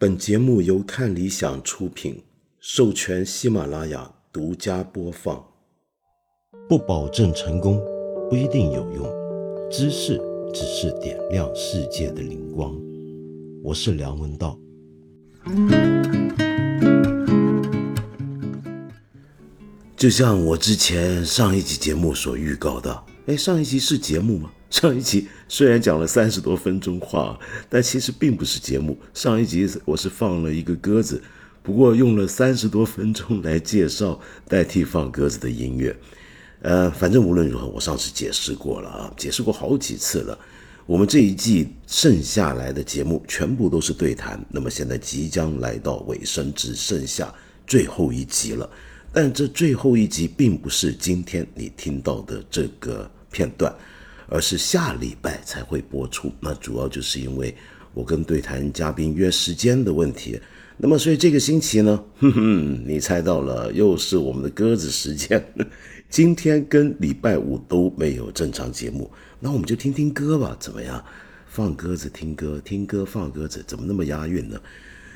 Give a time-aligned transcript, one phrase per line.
[0.00, 2.22] 本节目由看理想出品，
[2.58, 5.44] 授权喜马拉雅独家播放。
[6.66, 7.78] 不保证成功，
[8.30, 9.70] 不一定有用。
[9.70, 10.18] 知识
[10.54, 12.74] 只是点亮世界的灵光。
[13.62, 14.58] 我是梁文道。
[19.94, 24.50] 就像我之前上一集节目所预告的，哎，上一集是节目吗？
[24.80, 27.36] 上一集虽然讲了三十多分钟话，
[27.68, 28.96] 但其实并不是节目。
[29.12, 31.20] 上一集我是放了一个鸽子，
[31.60, 35.94] 不过用了三十多分钟来介绍代替放鸽子的音乐。
[36.62, 40.38] 呃，反正无论如何，我上次解释过了啊，解释过好几次了。
[40.86, 47.34] 我们这一季剩下来的节目全部都是对谈，那么现在即将来到尾声，只剩下
[47.66, 48.70] 最后一集了。
[49.12, 53.74] 但这最后一集并不是今天你听到的这个片段，
[54.30, 56.32] 而是下礼拜才会播出。
[56.40, 57.54] 那主要就是因为
[57.92, 60.40] 我跟对谈嘉宾约时间的问题。
[60.78, 65.44] 那么，所以这个星期呢，哼哼，你猜到了，又是我们的鸽子时间。
[66.08, 71.04] 今天跟礼拜五都没有正常节目，那我们就听听歌吧，怎么样？
[71.46, 74.58] 放鸽子听歌，听歌放鸽子，怎么那么押韵呢？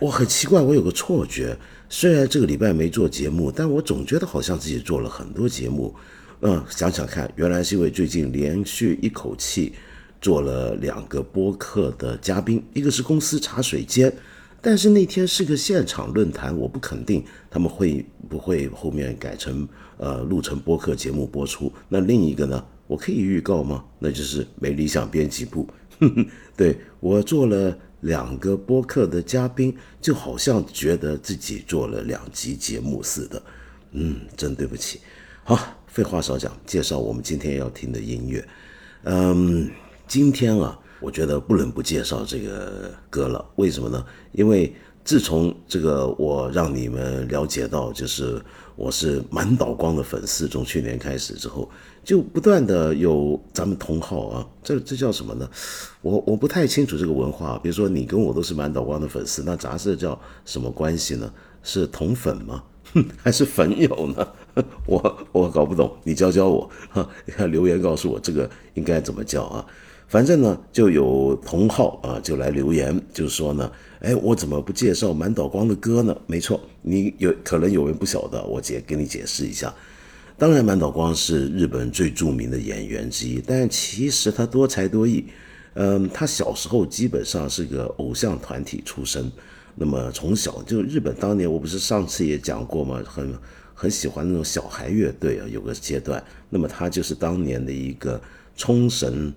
[0.00, 1.56] 我很奇怪，我有个错觉，
[1.88, 5.94] 虽然这个礼拜没做节目，但我总觉得好像自己做了很多节目。
[6.46, 9.72] 嗯，想想看，原来是因为最近连续一口气
[10.20, 14.14] 做了两个播客的嘉宾，一个是公司茶水间，
[14.60, 21.72] 但是那天是个现场论坛，我不肯定他们会不会后面改成呃录成播客节目播出。
[21.88, 23.82] 那另一个呢，我可以预告吗？
[23.98, 25.66] 那就是没理想编辑部，
[26.54, 27.76] 对我做了。
[28.04, 33.42] 两个播客的嘉宾就好像觉得自己做了两集节目似的，
[33.92, 35.00] 嗯，真对不起。
[35.42, 35.58] 好，
[35.94, 38.44] 废话少讲，介绍我们今天要听的音乐。
[39.04, 39.70] 嗯，
[40.08, 43.46] 今天啊，我觉得不能不介绍这个歌了。
[43.54, 44.04] 为什么呢？
[44.32, 48.42] 因为自从这个我让你们了解到，就是
[48.74, 51.70] 我是满岛光的粉丝，从去年开始之后。
[52.02, 55.48] 就不断的有咱们同好啊，这这叫什么呢？
[56.02, 57.56] 我我不太清楚这个文化。
[57.62, 61.32] 比如说你跟我都是满岛光的粉丝，那咱是叫什么关系呢？
[61.62, 62.64] 是同粉吗？
[63.22, 64.26] 还是粉友呢？
[64.86, 67.08] 我我搞不懂，你教教我哈。
[67.26, 69.64] 你看留言告诉我这个应该怎么叫啊？
[70.06, 76.16] 反正呢，就有同号啊，就来留言，就是说呢，哎，我怎么不介绍满岛光的歌呢？
[76.26, 79.74] 没错，你有可能有人不晓得，我解给你解释一下。
[80.36, 85.24] 当然，满岛光是日本最著名的演员之一，但其实他多才多艺。
[85.76, 89.32] 嗯，他小时候基本上是个偶像团体出身，
[89.74, 93.02] 那么从小就日本当年我不是上次也讲过吗？
[93.04, 93.34] 很
[93.74, 96.22] 很喜欢那种小孩乐队啊，有个阶段。
[96.48, 98.20] 那么他就是当年的一个
[98.56, 99.32] 冲绳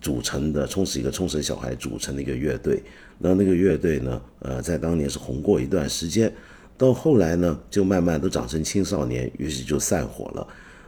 [0.00, 2.82] 组成的，冲绳一个冲绳小孩组成的一个乐队。
[3.18, 6.32] 那那个乐队呢，呃，在当年是红过一段时间。
[6.78, 10.44] 到后来呢，就慢慢都长成青少年，于是就散伙了。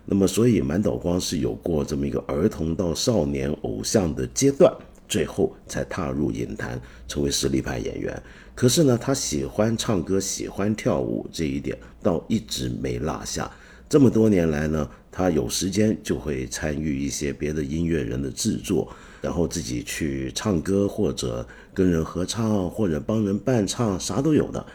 [0.07, 4.75] 那么，所以满岛光是有过这么一个儿童到少年偶像的阶段，
[5.07, 8.23] 最后才踏入影坛，成为实力派演员。
[8.55, 13.51] 可是呢，他喜欢唱歌，喜欢跳舞这一点，倒一直没落下。
[13.89, 18.89] 这么多年来呢，他有时间就会参与一些别的音乐人的制作，
[19.21, 24.67] 然后自己去唱歌，或者跟人合唱，或者帮人伴唱，啥都有的。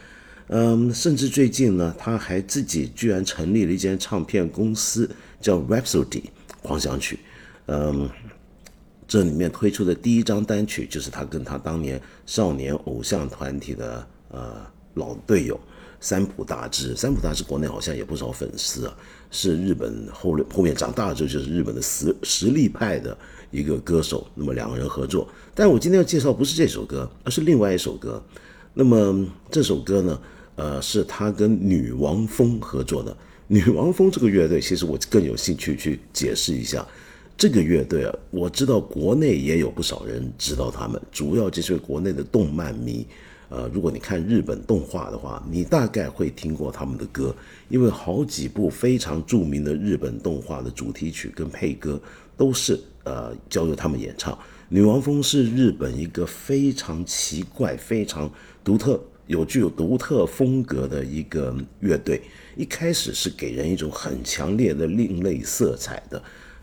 [0.48, 5.08] 嗯，甚至最近呢，他还自己居然成立了一间唱片公司，
[5.40, 6.24] 叫 rapsody
[6.62, 7.18] 狂想曲。
[7.66, 8.08] 嗯，
[9.10, 15.58] 这里面推出的第一张单曲就是他跟他当年少年偶像团体的呃老队友
[15.98, 16.94] 三浦大知。
[16.94, 18.96] 三浦大知国内好像也不少粉丝啊，
[19.28, 23.18] 是日本后后面长大之后就是日本的实实力派的
[23.50, 24.24] 一个歌手。
[24.36, 28.22] 那么两个人合作，但我今天要介绍不是这首歌，而是另外一首歌。
[28.74, 30.20] 那么这首歌呢？
[30.54, 33.16] 呃，是他跟女王蜂合作的。
[33.48, 36.86] 女王蜂这个乐队，其实我更有兴趣去解释一下。
[37.40, 43.06] 这个乐队啊，我知道国内也有不少人知道他们，主要就是国内的动漫迷。
[43.48, 47.34] 呃，如果你看日本动画的话，你大概会听过他们的歌，
[47.70, 51.98] 因为好几部非常著名的日本动画的主题曲跟配歌
[52.36, 54.38] 都是呃交由他们演唱。
[54.68, 58.30] 女王蜂是日本一个非常奇怪、非常
[58.62, 59.02] 独特。
[59.28, 62.20] 有具有独特风格的一个乐队，
[62.56, 66.20] 一开始是给人一种很强烈的另类色彩的，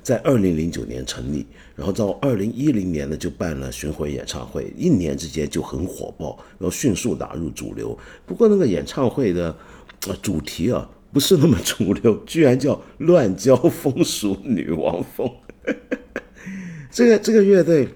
[0.07, 1.45] 在二零零九年成立，
[1.75, 7.99] 然后到二零一零年呢就办了巡回演唱会，一年之间就很火爆，然后迅速打入主流。
[8.25, 9.53] 不过那个演唱会的
[10.21, 15.29] 主题啊不是那么主流，居然叫乱交风俗女王风。
[16.89, 17.89] 这个这个乐队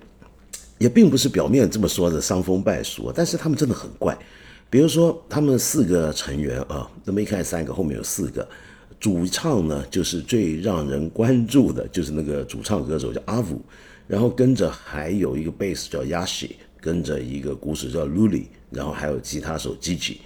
[0.80, 4.18] 也并不是表面这么说的伤风败俗，但是他们真的很怪。
[4.69, 8.46] 比如说他们四个成员啊，那么一开始三个，后面有四个。
[9.01, 13.59] 主唱呢，就是最让人关注的，就是那个主唱歌手叫阿武，
[14.07, 20.18] 然后跟着还有一个贝斯叫 Yashi，跟着一个鼓手叫 Luli，然后还有吉他手 Gigi。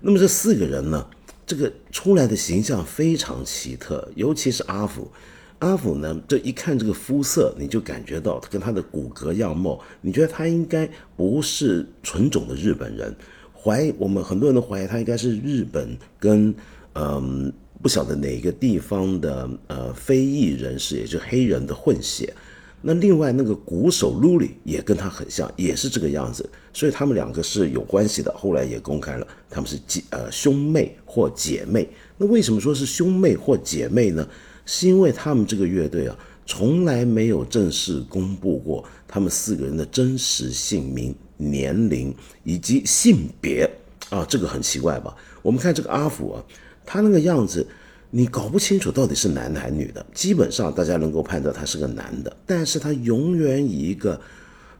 [0.00, 1.04] 那么这四个人呢，
[1.44, 5.10] 这个出来的形象非常奇特，尤其是阿福。
[5.58, 13.12] 阿福呢，这一看这个肤色，你就感觉到跟他的骨骼样貌，你觉得他应该不是纯种的日本人，
[13.52, 16.54] 怀疑我们很多人都怀疑他应该是日本跟
[16.94, 17.52] 嗯。
[17.82, 22.32] 不晓得哪个地方的呃非裔人士，也就是黑人的混血。
[22.80, 28.32] 那另外那个鼓手 Luli 也跟他很像，也是这个样子，所以他们两个是有关系的。
[28.36, 31.88] 后来也公开了，他们是姐呃兄妹或姐妹。
[32.16, 34.26] 那为什么说是兄妹或姐妹呢？
[34.64, 42.14] 是因为他们这个乐队啊，从来没有正式公布过他们四个人的真实姓名、年龄
[42.44, 43.68] 以及性别
[44.08, 45.16] 啊，这个很奇怪吧？
[45.42, 46.42] 我们看这个阿福啊。
[46.84, 47.66] 他那个样子，
[48.10, 50.04] 你搞不清楚到底是男的还是女的。
[50.12, 54.20] 基本上大家能够判断他是个男的，但是他永远以一个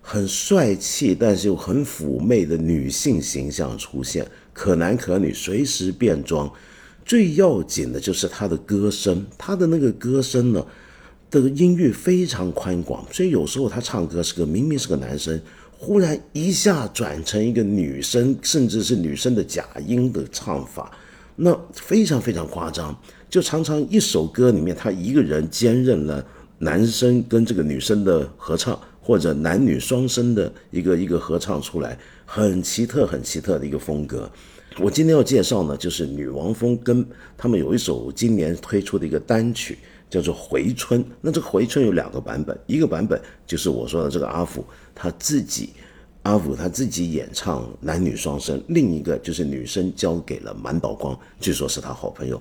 [0.01, 6.51] 很帅气但是又很妩媚的女性形象出现，可男可女，随时变装。
[7.05, 10.65] 最要紧的就是他的歌声，他的那个歌声呢
[11.31, 15.41] 的音域非常宽广，所以有时候他唱歌是个明明是个男生，
[15.77, 20.93] 忽然一下转成一个女生，甚至是女生的假音的唱法。
[21.45, 22.97] 那非常非常夸张，
[23.29, 26.25] 就常常一首歌里面，他一个人兼任了
[26.59, 34.31] 男生跟这个女生的合唱，或者男女双声的一个一个合唱出来，很奇特很奇特的一个风格。
[34.79, 37.05] 我今天要介绍呢，就是女王蜂跟
[37.37, 39.77] 他们有一首今年推出的一个单曲，
[40.09, 41.03] 叫做《回春》。
[41.21, 44.65] 那这个《回春》有两个版本，一个版本就是我说的这个阿福
[44.95, 45.71] 他自己。
[46.23, 52.41] 阿福他自己演唱男女双声，另一个就是女生交给了满岛光，据说是他好朋友。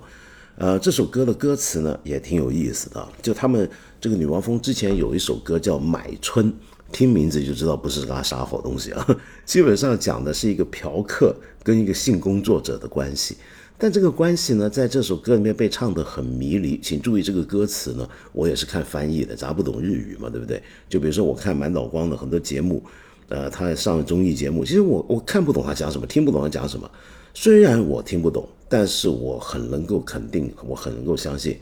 [0.58, 3.68] 呃，这首歌的歌词呢也挺有意思的，就他们
[4.00, 6.46] 这个女王蜂之前有一首歌叫《买春》，
[6.92, 9.08] 听名字就知道不是拉啥好东西啊。
[9.46, 13.36] 基本上讲的是一个嫖客跟一个性工作者的关系，
[13.80, 16.80] 但这个关系呢，在这首歌里面被唱得很迷离。
[16.80, 20.62] 请注意这个歌词呢，我也是看翻译的，咱不懂日语嘛，对不对？
[20.88, 22.84] 就比如说我看满岛光的很多节目。
[23.32, 26.92] 呃，他上综艺节目，其实我我看不懂他讲什么，听不懂他讲什么。
[27.34, 31.58] 虽然我听不懂，但是我很能够肯定，我很能够相信，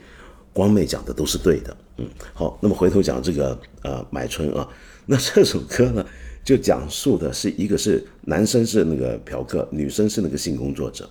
[0.52, 1.76] 光妹讲的都是对的。
[1.98, 4.68] 嗯，好，那么回头讲这个呃买春啊，
[5.06, 6.04] 那这首歌呢，
[6.44, 11.08] 就讲述的是一个是男生是那个嫖客，女生是那个性工作者，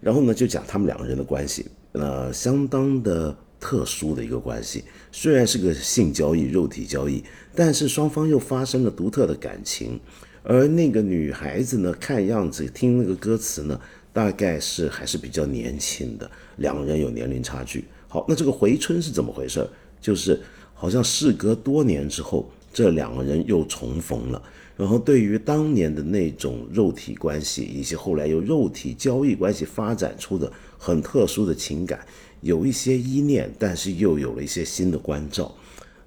[0.00, 3.32] 然后呢就讲他们两个人的关系，呃，相当的。
[3.62, 4.82] 特殊的一个关系，
[5.12, 7.22] 虽然是个性交易、肉体交易，
[7.54, 10.00] 但是双方又发生了独特的感情。
[10.42, 13.80] 而那个女孩子呢，看样子听那个歌词呢，
[14.12, 17.84] 大概是还是比较年轻的，两个人有年龄差距。
[18.08, 19.64] 好，那这个回春是怎么回事？
[20.00, 20.40] 就是
[20.74, 24.42] 好像事隔多年之后，这两个人又重逢了。
[24.76, 32.04] 然后对于当年的那种肉体关系，以及后来由肉体交易关系发展出的很特殊的情感。
[32.42, 35.54] 有一些依念，但是又有了一些新的关照，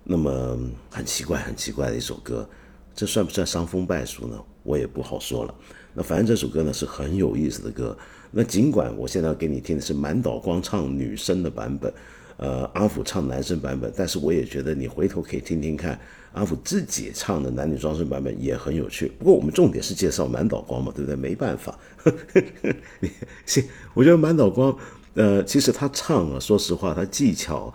[0.04, 0.60] 那么
[0.90, 2.48] 很奇怪、很奇怪的一首歌，
[2.94, 4.40] 这算不算伤风败俗呢？
[4.64, 5.56] 我也不好说了。
[5.94, 7.98] 那反正这首歌呢是很有意思的歌。
[8.32, 11.94] 那尽管我现在要给你听的是满岛光唱女生的版本，
[12.36, 15.98] 呃，阿福唱男生版本，但是我也觉得你回头可以听听看
[16.34, 19.10] 阿福自己唱的男女双声版本也很有趣。
[19.18, 21.16] 不过我们重点是介绍满岛光嘛，对不对？
[21.16, 21.80] 没办法，
[23.46, 23.64] 行，
[23.94, 24.78] 我觉得满岛光。
[25.16, 27.74] 呃，其实他唱啊，说实话，他技巧，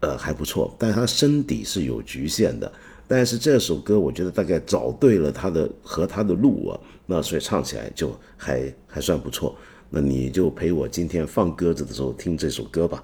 [0.00, 2.70] 呃还不错，但他身底是有局限的。
[3.08, 9.56] 但是这首歌，我觉得大概找对了他的和他的路啊，那所以唱起来就还还算不错。
[9.88, 13.02] 那你就陪我今天放鸽子的时候听这首歌吧。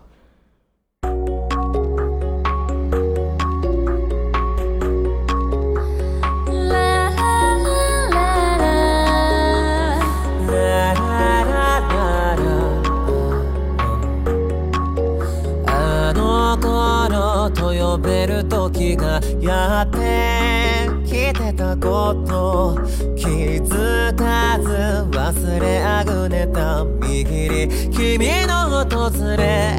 [19.86, 22.78] ってきてたこと
[23.16, 24.68] 気づかず
[25.16, 29.76] 忘れあぐねた右に君の訪れ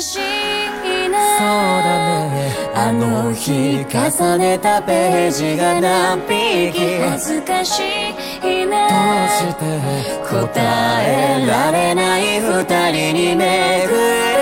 [0.00, 1.88] しいなそうだ
[2.28, 2.52] ね。
[2.74, 7.00] あの日重ねたページが何匹？
[7.00, 7.82] 恥ずかしい
[8.42, 9.62] どうなして
[10.28, 10.50] 答
[11.06, 14.33] えられない二人に巡る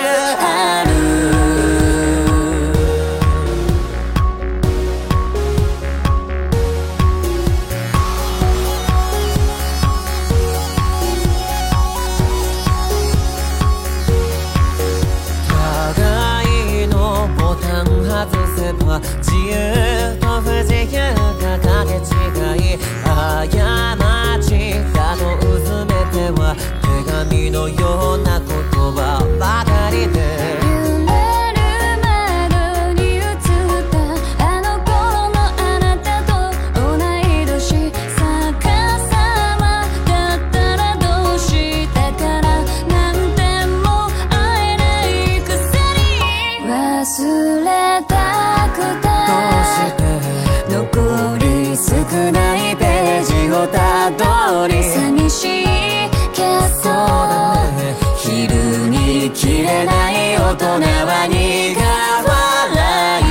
[60.56, 61.80] 人は苦
[62.28, 63.23] 笑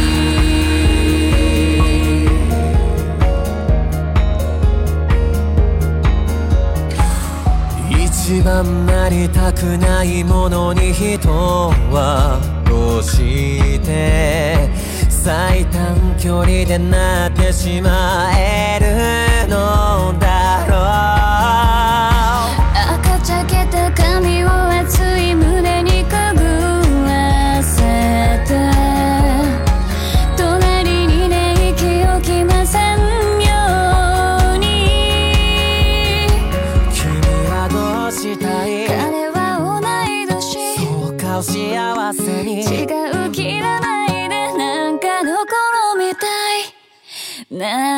[7.97, 11.29] い一番なりたくないものに人
[11.91, 14.69] はどうして
[15.09, 19.90] 最短距離でなってしまえるの？
[47.62, 47.90] ね。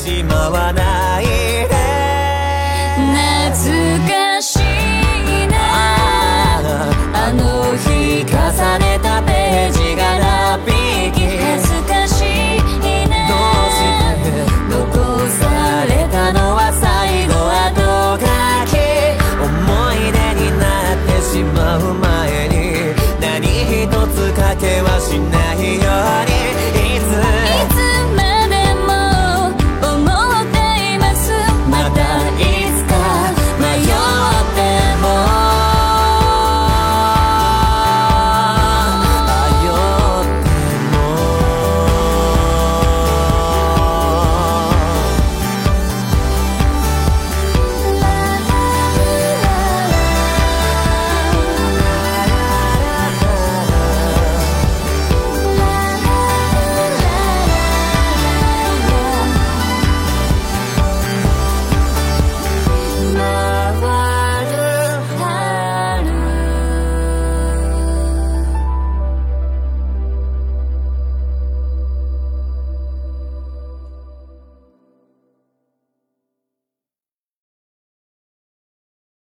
[0.00, 1.68] しまわないで。
[2.96, 5.54] 懐かしいな。
[7.12, 7.42] あの
[7.76, 8.32] 日重
[8.78, 12.64] ねたページが何匹恥ずかしい
[13.10, 13.28] な。
[13.28, 14.32] どうして
[14.70, 14.80] 残
[15.28, 15.44] さ
[15.84, 18.24] れたのは最後は後書
[18.72, 18.80] き
[19.44, 19.48] 思
[19.92, 20.64] い出にな
[20.94, 22.56] ってしまう前に。
[23.20, 23.46] 何
[23.84, 25.39] 一つかけはしない。